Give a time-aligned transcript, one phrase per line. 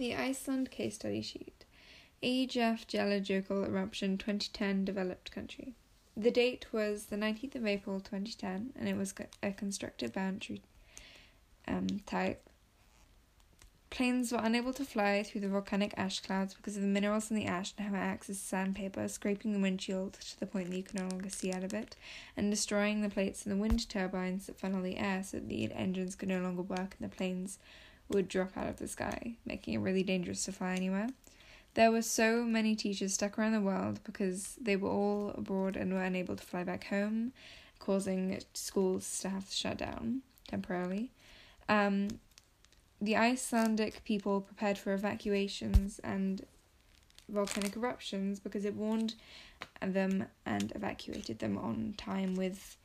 [0.00, 1.66] The Iceland case study sheet.
[2.22, 5.74] Eyjafjallajökull eruption 2010 developed country.
[6.16, 10.62] The date was the 19th of April 2010 and it was a constructive boundary
[11.68, 12.48] um, type.
[13.90, 17.36] Planes were unable to fly through the volcanic ash clouds because of the minerals in
[17.36, 20.76] the ash and how it acts as sandpaper, scraping the windshield to the point that
[20.78, 21.94] you can no longer see out of it,
[22.38, 25.70] and destroying the plates in the wind turbines that funnel the air so that the
[25.74, 27.58] engines could no longer work and the planes
[28.10, 31.08] would drop out of the sky, making it really dangerous to fly anywhere.
[31.74, 35.92] There were so many teachers stuck around the world because they were all abroad and
[35.92, 37.32] were unable to fly back home,
[37.78, 41.10] causing schools to have to shut down temporarily.
[41.68, 42.08] Um,
[43.00, 46.44] the Icelandic people prepared for evacuations and
[47.28, 49.14] volcanic eruptions because it warned
[49.80, 52.76] them and evacuated them on time with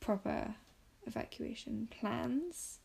[0.00, 0.54] proper
[1.06, 2.80] evacuation plans.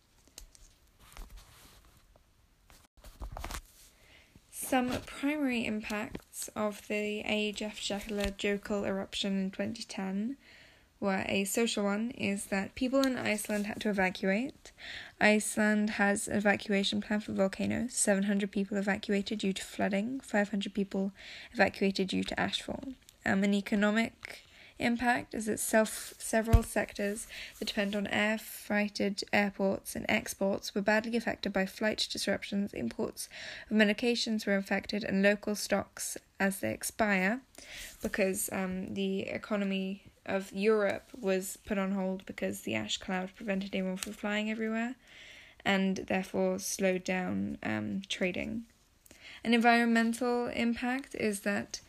[4.74, 10.36] Some primary impacts of the Eyjafjallajökull eruption in 2010
[11.00, 14.72] were a social one is that people in Iceland had to evacuate.
[15.22, 17.94] Iceland has an evacuation plan for volcanoes.
[17.94, 21.12] 700 people evacuated due to flooding, 500 people
[21.54, 22.96] evacuated due to ashfall.
[23.24, 24.44] Um, an economic
[24.84, 27.28] impact is that self, several sectors
[27.60, 33.30] that depend on air freighted airports and exports were badly affected by flight disruptions, imports
[33.70, 37.42] of medications were affected, and local stocks as they expire
[38.02, 43.74] because um, the economy of Europe was put on hold because the ash cloud prevented
[43.74, 44.96] anyone from flying everywhere
[45.66, 48.64] and therefore slowed down um, trading.
[49.44, 51.82] An environmental impact is that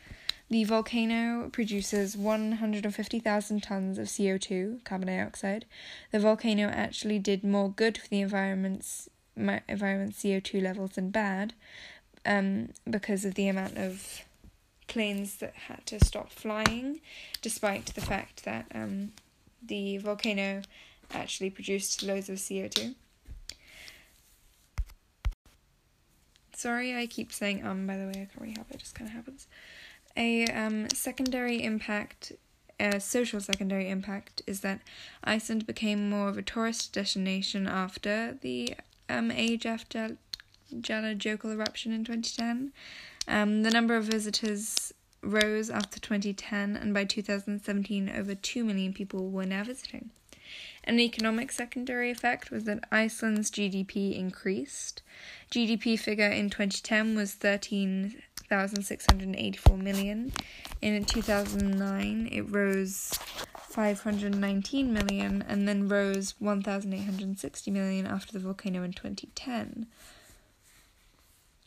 [0.49, 5.65] the volcano produces 150,000 tons of CO2, carbon dioxide.
[6.11, 11.53] The volcano actually did more good for the environment's environment CO2 levels than bad
[12.25, 14.23] um, because of the amount of
[14.87, 17.01] planes that had to stop flying,
[17.41, 19.11] despite the fact that um,
[19.65, 20.61] the volcano
[21.11, 22.93] actually produced loads of CO2.
[26.53, 28.95] Sorry, I keep saying um, by the way, I can't really help it, it just
[28.95, 29.47] kind of happens.
[30.17, 32.31] A um, secondary impact,
[32.79, 34.81] a social secondary impact, is that
[35.23, 38.75] Iceland became more of a tourist destination after the
[39.09, 40.17] um, age after
[40.73, 42.71] Gjallarjökull eruption in 2010.
[43.27, 49.29] Um, the number of visitors rose after 2010, and by 2017, over 2 million people
[49.29, 50.11] were now visiting.
[50.83, 55.01] An economic secondary effect was that Iceland's GDP increased.
[55.51, 60.31] GDP figure in 2010 was 13 1,684 million.
[60.81, 63.17] In 2009, it rose
[63.69, 69.87] 519 million and then rose 1,860 million after the volcano in 2010.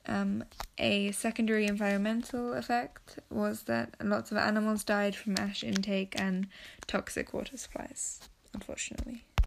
[0.06, 0.44] Um,
[0.78, 6.48] a secondary environmental effect was that lots of animals died from ash intake and
[6.86, 8.20] toxic water supplies,
[8.54, 9.24] unfortunately.